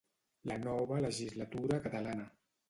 La 0.51 0.55
nova 0.61 0.97
legislatura 1.03 1.79
catalana. 1.85 2.27